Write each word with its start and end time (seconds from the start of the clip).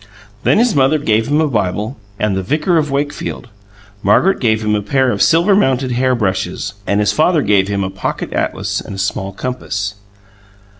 Then 0.41 0.57
his 0.57 0.73
mother 0.73 0.97
gave 0.97 1.27
him 1.27 1.39
a 1.41 1.47
Bible 1.47 1.95
and 2.17 2.35
"The 2.35 2.41
Vicar 2.41 2.75
of 2.79 2.89
Wakefield"; 2.89 3.49
Margaret 4.01 4.39
gave 4.39 4.65
him 4.65 4.73
a 4.73 4.81
pair 4.81 5.11
of 5.11 5.21
silver 5.21 5.55
mounted 5.55 5.91
hair 5.91 6.15
brushes; 6.15 6.73
and 6.87 6.99
his 6.99 7.11
father 7.11 7.43
gave 7.43 7.67
him 7.67 7.83
a 7.83 7.91
"Pocket 7.91 8.33
Atlas" 8.33 8.81
and 8.81 8.95
a 8.95 8.97
small 8.97 9.31
compass. 9.31 9.93